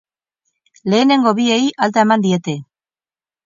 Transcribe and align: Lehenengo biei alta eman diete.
Lehenengo 0.93 1.35
biei 1.41 1.61
alta 1.87 2.05
eman 2.07 2.27
diete. 2.27 2.61